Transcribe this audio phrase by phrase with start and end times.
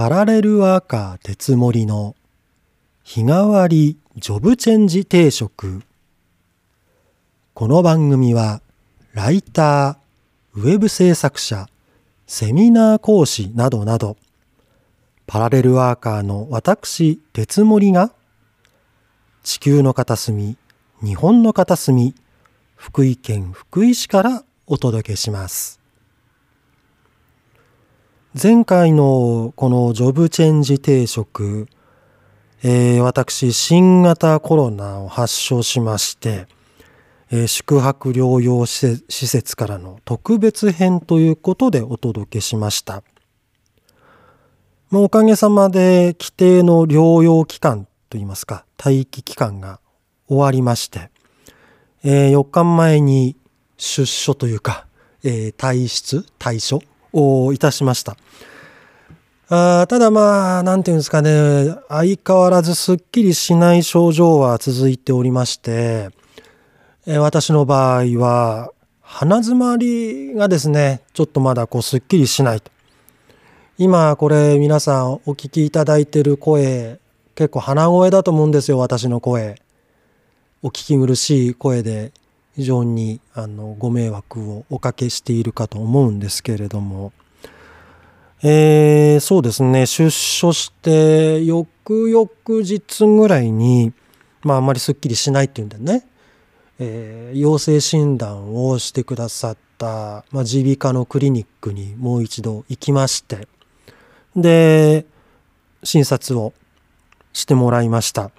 [0.00, 2.16] パラレルワーカー鉄森の
[3.04, 5.82] 日替わりジョブチェンジ定食
[7.52, 8.62] この番組は
[9.12, 11.66] ライター、ウェブ制作者、
[12.26, 14.16] セミナー講師などなど
[15.26, 18.10] パラレルワーカーの私鉄森が
[19.42, 20.56] 地球の片隅、
[21.02, 22.14] 日本の片隅、
[22.74, 25.79] 福井県福井市からお届けします。
[28.32, 31.66] 前回のこのジョブチェンジ定食、
[32.62, 36.46] えー、私、新型コロナを発症しまして、
[37.32, 43.02] えー、宿泊療養施設からの特別編ということでお届けしました。
[44.92, 49.80] おかげさまで規定の療養期間といいますか、待機期間が
[50.28, 51.10] 終わりまして、
[52.04, 53.34] えー、4日前に
[53.76, 54.86] 出所というか、
[55.24, 56.80] えー、退出、退所
[57.12, 58.16] をいたしました。
[59.52, 66.10] あただまあ、なんていうんですかね、相変わらずすっきりしない症状は続いておりまして、
[67.06, 72.70] え私の場合は、鼻詰まりがですね、ちょっとまだこうすっきりしないと。
[73.76, 77.00] 今これ皆さんお聞きいただいてる声、
[77.34, 79.60] 結構鼻声だと思うんですよ、私の声。
[80.62, 82.12] お聞き苦しい声で
[82.56, 87.12] 非常にあのご迷惑をおかけしているかと思うんですけれども、
[88.42, 89.86] えー、そうですね。
[89.86, 93.92] 出所して翌々日ぐらいに、
[94.42, 96.06] まあ、あまりすっきりしないっていうんでね、
[96.78, 103.48] えー、陽性診断をしてくださった耳鼻科のクリニックにもう一度行きまして。
[104.36, 105.06] で
[105.82, 106.52] 診察を
[107.32, 108.30] してもらいました。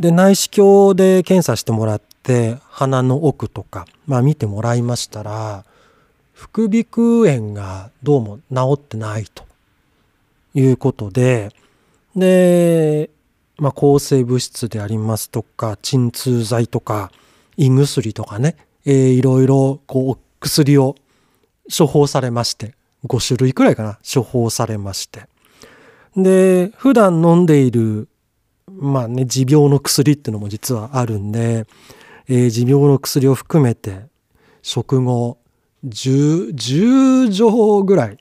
[0.00, 5.66] で内視鏡で検査してもらって鼻の奥とか、まあ、見てもらいましたら
[6.32, 9.44] 副鼻腔炎がどうも治ってないと
[10.54, 11.50] いうことで
[12.16, 13.10] で、
[13.58, 17.12] まあ、抗生物質でありますとか鎮痛剤とか
[17.58, 18.56] 胃薬とかね、
[18.86, 20.96] えー、いろいろこう薬を
[21.76, 22.72] 処方されまして
[23.04, 25.26] 5種類くらいかな処方されまして。
[26.16, 28.08] で普段飲んでいる
[28.78, 31.66] まあね、持病の薬っていうのも実はあるんで、
[32.28, 34.06] えー、持病の薬を含めて、
[34.62, 35.38] 食後
[35.86, 38.18] 10、10錠ぐらい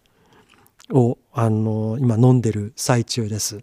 [0.91, 3.61] を、あの、今飲んでる最中です。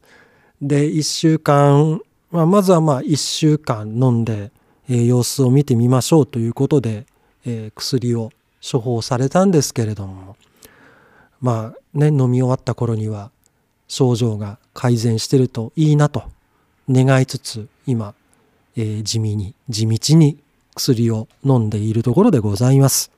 [0.62, 4.50] で、1週間、まあ、まずはまあ1週間飲んで、
[4.88, 7.06] えー、様子を見てみましょうということで、
[7.44, 8.30] えー、薬を
[8.60, 10.36] 処方されたんですけれども、
[11.40, 13.30] まあね、飲み終わった頃には
[13.88, 16.24] 症状が改善してるといいなと
[16.88, 18.14] 願いつつ今、
[18.76, 20.38] えー、地味に地道に
[20.74, 23.10] 薬を飲んでいるところでございます。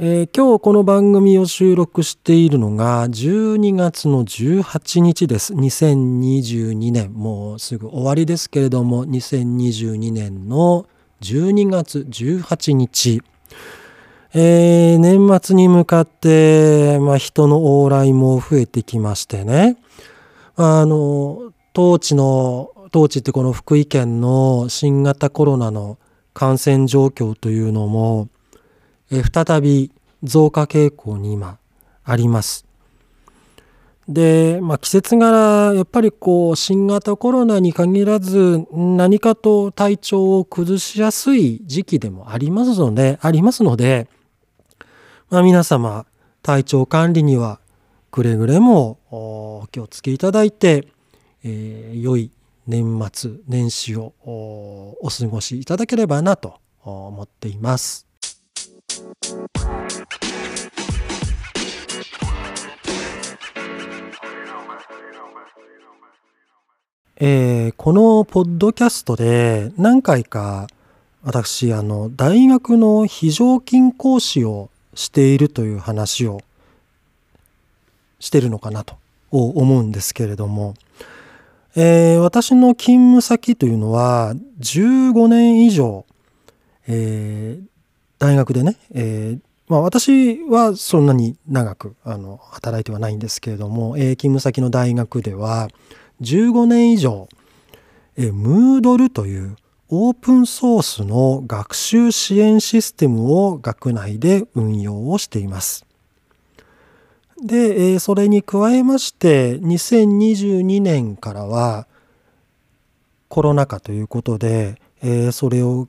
[0.00, 5.52] えー、今日この番組を収録しているのが12月の18日です。
[5.54, 10.86] 2022年、もうすぐ終わりですけれども、2022年の
[11.20, 13.22] 12月18日。
[14.34, 19.78] えー、年末に向かって、まあ、人の往来も増えてきましてね。
[20.54, 25.96] あの、当地の、当地ってこの福井県の新型コロナの
[26.34, 28.28] 感染状況というのも、
[29.12, 29.92] え再び
[30.24, 31.58] 増加傾向に今
[32.02, 32.66] あります。
[34.08, 44.08] で、まあ、季節柄やっぱりこう新型コロナに限らず何かと体調を崩しやすい時期でもありますので、ありますので、
[45.30, 46.06] まあ、皆様
[46.42, 47.60] 体調管理には
[48.10, 50.88] くれぐれもお気をつけいただいて、
[51.50, 52.30] えー、良い
[52.66, 58.06] 年末年始をお過ごしいただければなと思っています。
[67.20, 70.68] えー、このポッドキャストで何回か
[71.22, 76.42] 私あの大学の非常勤講師をしているという話を
[78.20, 78.98] してるのかなと
[79.30, 80.74] 思うんですけれども
[81.80, 86.04] えー、私の勤務先というのは15年以上、
[86.88, 87.66] えー、
[88.18, 95.68] 大学でね、えー、まあ、私はそんなに長くあの働いてはないんですけれども、え勤務先の大学では
[96.20, 97.28] 15年以上、
[98.16, 99.54] えー、Moodle という
[99.88, 105.86] オープンソースの学習支援システムを学内で運用をしています。
[107.44, 111.86] で、えそれに加えまして2022年からは
[113.28, 115.88] コロナ禍ということで、えそれを、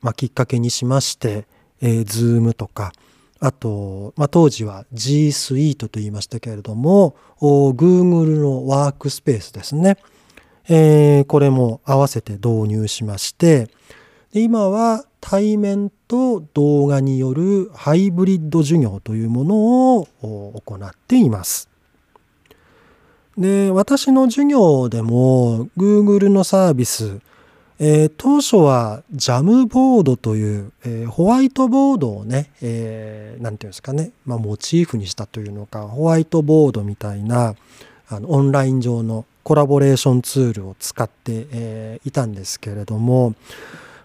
[0.00, 1.46] まきっかけにしまして、
[1.82, 2.92] えー、Zoom とか
[3.40, 9.96] あと、まあ、当時は G Suite と言いましたけれども、Google のワークスペースですね。
[10.68, 13.68] えー、これも合わせて導入しまして、
[14.32, 19.56] 今は対面と動画によるハイブリッド授業というもの
[19.96, 21.68] を行っています。
[23.36, 27.20] で、私の授業でも Google のサービス、
[27.80, 37.56] えー、当初はジャムボードという、えー、ホワイトボードをね、えー、ていうんですかね、まあ、モチーフにしたというのか、ホワイトボードみたいな
[38.08, 43.34] あのオンライン上のコラボレーションツールを使って、え、いたんですけれども、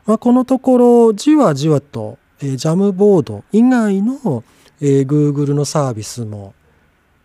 [0.06, 4.44] まあ、このところじわじわと、えー、ジャムボード以外の、
[4.80, 6.54] えー、Google のサービスも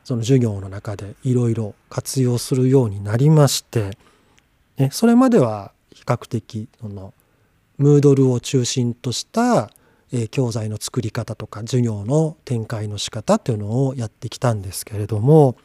[0.05, 3.99] その授業の中でいろいろ活用するようになりまして、
[4.79, 7.13] ね、それまでは比較的その
[7.77, 9.71] ムードルを中心とした、
[10.13, 15.57] え教材の作り方とか授業の展開の仕方っていうのをやってきたんですけれども、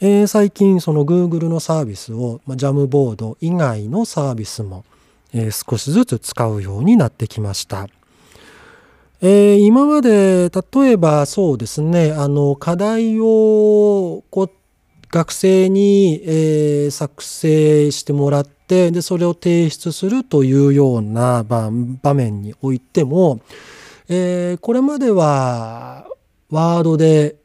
[0.00, 4.84] えー、最近その Google のサービスを、まあ、ジャムボード以外のサービスも、
[5.32, 7.88] えー、少しずつ使うようになってきました。
[9.20, 14.50] えー、今まで例えばそうですねあの課題をこう
[15.12, 21.70] 学生に、えー、作成してもらってでそれを提出するというような場
[22.14, 23.40] 面においても、
[24.08, 26.06] えー、これまでは
[26.50, 27.36] ワードで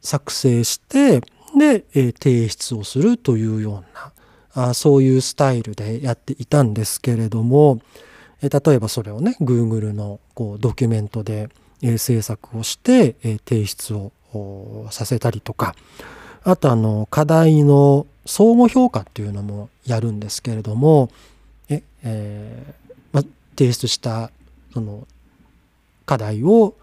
[0.00, 1.20] 作成して
[1.56, 4.12] で、え、提出をするというような
[4.54, 7.80] あそういうスタイルでやっていたんですけれども、
[8.42, 11.48] え、例えばそれをね Google のこうドキュメントで、
[11.82, 14.12] えー、制作をして、え、提出を
[14.90, 15.74] させたりとか
[16.44, 21.10] あとあの課題の相互評価っていうのもやるんですけれども
[21.68, 23.24] え、えーま、
[23.56, 24.30] 提出した
[24.72, 25.06] その
[26.06, 26.74] 課題を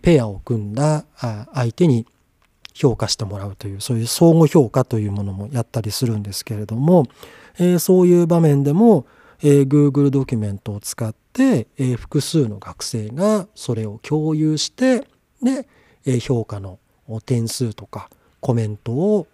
[0.00, 1.04] ペアを組んだ
[1.52, 2.06] 相手に
[2.74, 7.06] 評価してもらうというそういう相互評価というものもやったりするんですけれども、
[7.58, 9.06] えー、そういう場面でも、
[9.42, 15.06] えー、Google ドキュメントを使って、えー、複数の学生がそれを共有して
[15.42, 15.68] で、
[16.04, 16.78] え、評価の
[17.24, 18.10] 点数とか
[18.40, 19.26] コメントを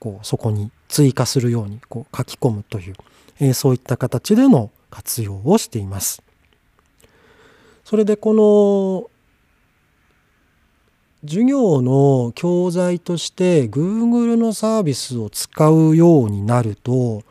[0.00, 2.94] こうそこに追加するようにこう書き込むという、
[3.40, 6.22] え、そういった形での活用をしています。
[7.84, 9.10] それでこの
[11.24, 17.22] 授業の教材として Google のサービスを使うようになると、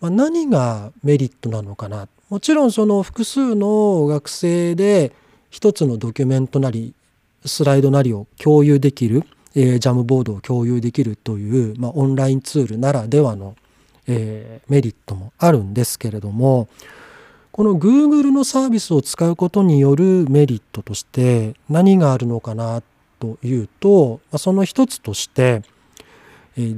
[0.00, 2.08] まあ、何がメリットなのかな。
[2.28, 5.12] もちろんその複数の学生で
[5.50, 6.94] 一つのドキュメントなり
[7.44, 9.24] スライドなりを共有できる
[9.54, 13.54] えー、ジャムボードを共有できるという、まあ、オンラインツールならではの、
[14.06, 16.68] えー、メリットもあるんですけれども
[17.50, 22.82] この Google のサービスを使うことによるメリットとして何があるのかなっ
[23.22, 25.62] というと、ま、その一つとして、
[26.56, 26.76] えー、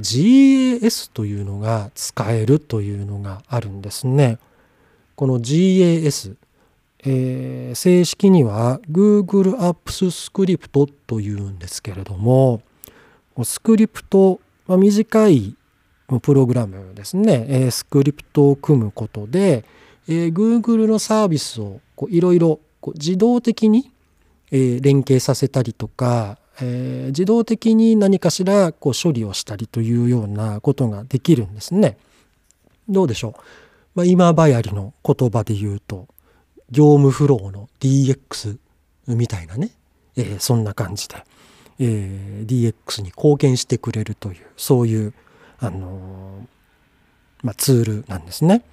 [0.79, 4.37] GAS というのが使えるというのがあるんですね。
[5.15, 6.35] この GAS
[7.07, 12.63] えー、正式には Google Apps Script というんですけれども
[13.43, 15.55] スクリプト、まあ、短い
[16.23, 19.65] プログラムですね、えー、スクリプトを組むことで、
[20.07, 22.59] えー、Google のサービスをいろいろ
[22.95, 23.91] 自動的に、
[24.55, 31.97] えー、連携させたりとか、えー、自動的に何かしらこう処理をしたりというようなことができるんですね。
[32.87, 33.41] どうでしょう、
[33.95, 36.07] まあ、今流行りの言葉で言うと
[36.71, 38.57] 業務フローの DX
[39.07, 39.71] みたいなね、
[40.15, 41.15] えー、そんな感じで、
[41.79, 45.13] えー、DX に貢献してくれるというそういう、
[45.59, 48.63] あのー、まあ、ツールなんですね。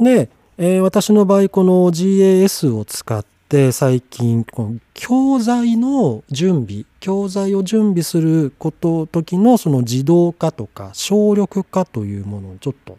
[0.00, 12.98] で、えー、私の場合この GAS を使って最近この教材の準備教材を準備すること時のその自動化とか省力化というものをちょっと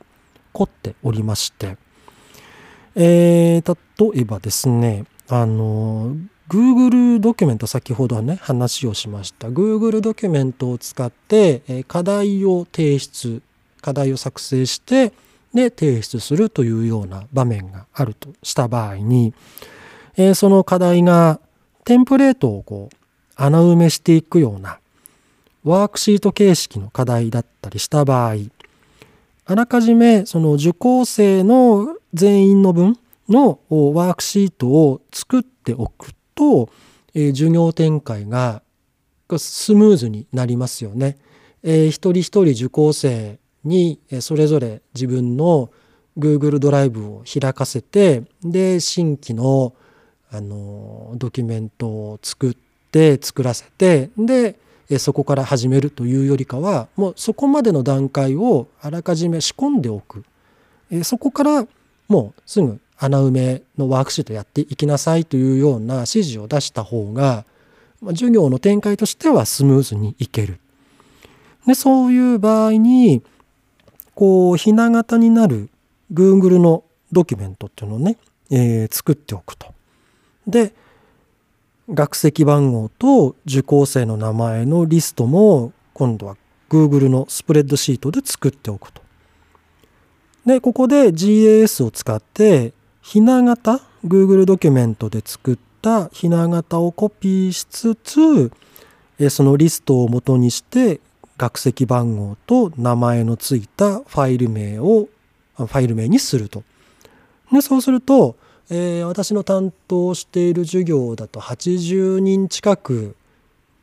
[0.54, 1.77] 凝っておりまして
[3.00, 3.77] えー、
[4.13, 6.16] 例えばですね、あの、
[6.50, 9.50] Google ドキュメント、先ほどね、話をしました。
[9.50, 13.44] Google ドキュメントを使って、課題を提出、
[13.82, 15.13] 課題を作成して、
[15.54, 19.36] で、提出するというような場面があるとした場合に、
[20.17, 21.39] えー、その課題が
[21.86, 22.95] テンプレートをこう、
[23.36, 24.79] 穴埋めしていくような、
[25.63, 28.36] ワークシート形式の課題だったりした場合、
[29.45, 36.69] あらかじめその受講生の全員の分のワークシートを作っておくと、
[37.13, 38.62] えー、授業展開が
[39.38, 41.17] スムーズになりますよね。
[41.63, 45.69] えー、一人一人受講生にそれぞれ自分の
[46.17, 49.74] Google ドライブを開かせてで新規の
[50.31, 52.57] あのドキュメントを作っ
[52.91, 54.55] て作らせてで
[55.00, 60.24] そこから始めるというよりかはもうそこまでの段階をあらかじめ仕込んでおく
[61.03, 61.67] そこから
[62.07, 67.46] もうすぐ穴埋めのワークシートやっていきなさいというような指示を出した方が
[68.07, 70.60] 授業の展開としてはスムーズにいける。
[71.65, 73.22] でそういう場合に
[74.15, 75.69] こうひな形になる
[76.13, 78.17] Google のドキュメントっていうのをね、
[78.50, 79.76] えー、作っておくと。
[80.48, 80.74] で
[81.89, 86.36] 学籍番号と受講生の名前のリストも今度は
[86.70, 89.01] Google のスプレッドシートで作っておくと。
[90.46, 98.51] で、ここで GAS を使ってひな型 Google ドキュメントで作ったひな型をコピーしつつ
[99.30, 101.00] そのリストを元にして
[101.38, 105.08] 学籍番号と名前のついたファイル名を
[105.56, 106.63] ファイル名にすると。
[107.51, 108.36] でそうすると
[108.69, 113.15] えー、私の担当している授業だと80人近く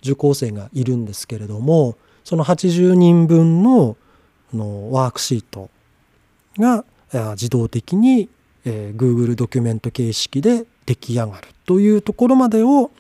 [0.03, 3.97] 受講生がいるんですけれどもその80人分の
[4.53, 5.69] のワークシート
[6.59, 6.85] が
[7.33, 8.29] 自動的に、
[8.65, 12.91] えー、Google ドキュメント形式で出来上がるというところまでを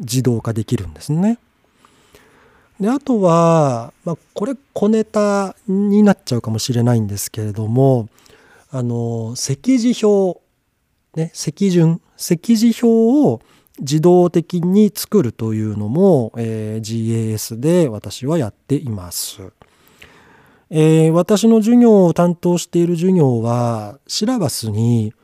[0.00, 1.38] 自動化できるんですね。
[2.80, 8.08] であとは、まあ、これ小ネタになっちゃうかもしれないんですけれども
[8.70, 10.40] あの席次表
[11.16, 13.40] ね、席順席次表を
[13.80, 19.40] 自動的に作るというのも、えー、GAS で私はやっています。
[20.70, 25.14] えー、私の授業を担当している授業はシラバスに、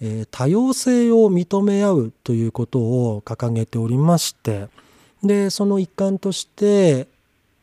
[0.00, 4.68] えー、多様性を認め合うということを掲げておりまして
[5.22, 7.06] でその一環として、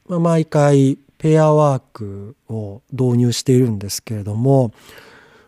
[0.07, 4.71] まあ、毎回ペアワークを導入しているんですけれども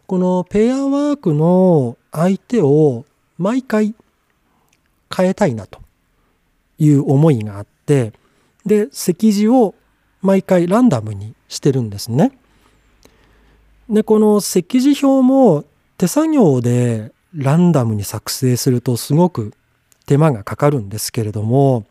[0.08, 3.06] このペアワークの相手を
[3.38, 3.96] 毎回
[5.16, 5.82] 変えたいなと
[6.78, 8.14] いう思いがあって
[8.66, 9.76] で席次を
[10.22, 12.32] 毎回ランダムにしてるんですね。
[13.90, 15.66] でこの席次表も
[15.98, 19.54] 手作業でランダムに作成するとすごく
[20.06, 21.86] 手間がかかるんですけれども、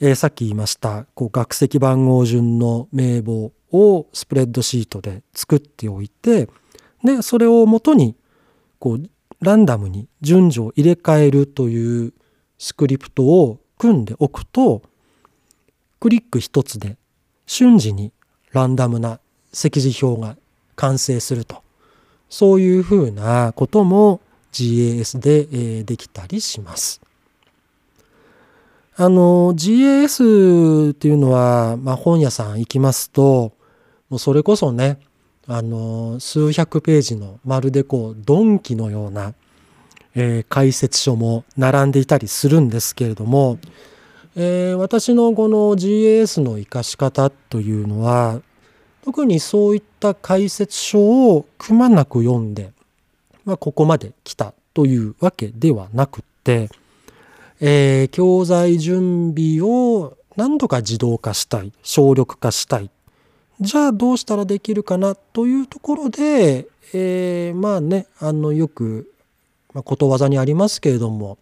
[0.00, 6.48] えー、さっき言いましたこう学籍番号順の名簿をスプレッドシートで作っておいて
[7.04, 8.16] でそれをもとに
[8.78, 9.08] こう
[9.42, 12.12] ランダムに順序を入れ替えるという
[12.58, 14.82] スクリプトを組んでおくと
[16.00, 16.96] クリック一つで
[17.46, 18.12] 瞬時に
[18.52, 19.18] ランダムな
[19.52, 20.36] 席次表が
[20.76, 21.62] 完成すると
[22.30, 24.20] そういうふうなことも
[24.52, 27.00] GAS でできたりします。
[28.94, 33.52] あの GAS っていうのは、まあ、本屋さん行きますと
[34.10, 35.00] もうそれこそね
[35.48, 39.34] あの数百ページのまるでこう鈍器のような、
[40.14, 43.58] えー、解説書も並んでいたりするんですけれども、
[44.36, 48.40] えー、私のこの GAS の活かし方というのは
[49.04, 52.72] 特にそういった解説書をくまなく読んで、
[53.44, 56.70] まあ、ここまで来たというわけではなくって、
[57.60, 62.90] えー、教材準備を何度か自動化したい省力化したい
[63.62, 69.12] じゃあどうしたらできるかなというところで、えー、まあねあのよく、
[69.72, 71.38] まあ、ことわざにありますけれども、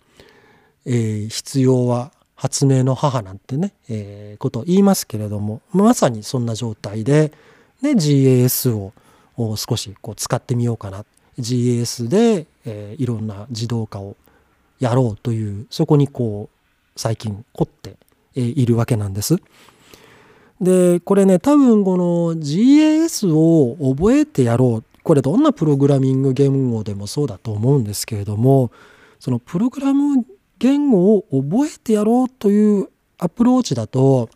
[0.85, 7.33] えー、必要は発明の母なんてね、えー、ことを言いますけれどもまさにそんな状態で、
[7.81, 8.93] ね、GAS を
[9.57, 11.05] 少しこう使ってみようかな
[11.39, 14.17] GAS で、えー、いろんな自動化を
[14.79, 17.97] やろうというそこにこう最近凝って
[18.35, 19.41] いるわけなんです。
[20.61, 24.85] で、これね、多分この GAS を覚えてやろう。
[25.03, 28.71] これどんなプログラミング言語でもそうだと思うんですけれども、
[29.19, 30.25] そのプログラム
[30.59, 32.89] 言語を覚えてやろうという
[33.19, 34.29] アプローチだと、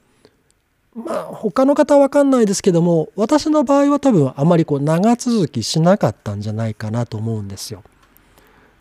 [0.94, 7.82] まあ他の方はわかんないですけども、私の場合は多分あまりこう長続きしなかったんじゃないかなと思うんですよ。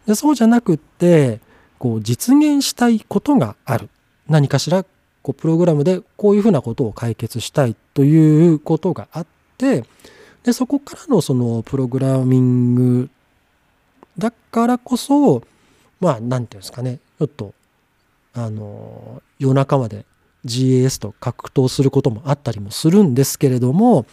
[0.07, 1.41] でそうじゃなくって、
[1.77, 3.89] こう実現したいことがある。
[4.29, 4.85] 何かしら
[5.23, 9.27] こうプログラムでこういうふうなことを解決したいということがあっ
[9.57, 9.85] て
[10.43, 13.09] でそこからのそのプログラミング
[14.17, 15.41] だからこそ
[15.99, 17.53] まあ何て言うんですかねちょっと
[18.33, 20.05] あの夜中まで
[20.45, 24.05] GAS と格闘することもあったりもするんですけれども、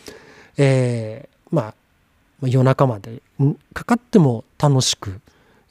[0.57, 1.75] えー、まあ
[2.47, 3.21] 夜中まで
[3.75, 5.21] かかっても楽しく、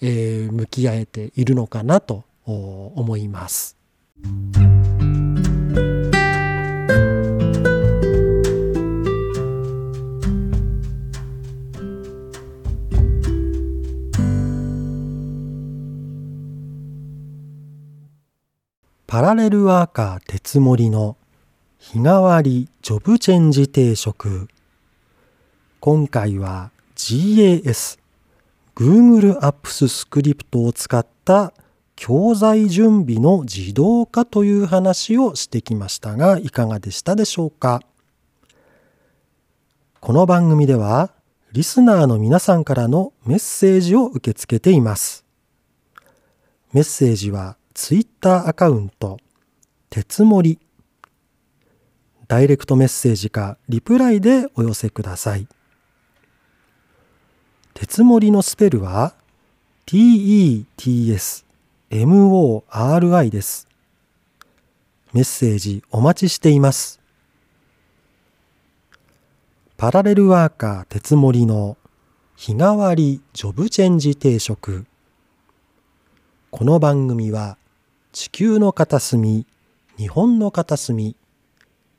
[0.02, 3.78] えー、向き合えているのかなと思います。
[19.12, 21.18] パラレルワーカー鉄森の
[21.80, 24.48] 日替わりジョブチェンジ定食
[25.80, 27.98] 今回は GAS
[28.76, 31.54] Google Apps スクリプトを使った
[31.96, 37.82] 教材準備の自動化という話をしてきましたがいかがでしたでしょうか？
[40.02, 41.10] この番組では
[41.52, 45.26] リスナーの皆さんからのメッセージを受け付けています。
[46.74, 49.20] メッセージはツイッターアカウント、
[49.90, 50.60] 鉄森、
[52.28, 55.48] ダイレクトメッセージかリプライでお寄せください。
[57.74, 59.14] 鉄森のスペルは
[59.86, 60.66] TETSMORI
[63.30, 63.66] です。
[65.14, 67.00] メッセージお待ちしています。
[69.78, 71.78] パラレルワーカー鉄森の
[72.36, 74.86] 日替わりジョブチェンジ定食。
[76.52, 77.58] この番組は
[78.12, 79.46] 地球の片隅、
[79.98, 81.16] 日本の片隅、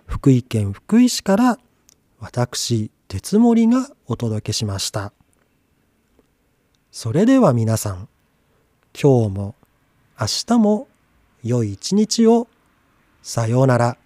[0.06, 1.58] 福井県福井市から
[2.18, 5.12] 私、鉄森がお届けしました。
[6.90, 8.08] それでは皆さん、
[9.00, 9.54] 今日も
[10.20, 10.88] 明日も
[11.44, 12.48] 良い一日を
[13.22, 13.96] さようなら。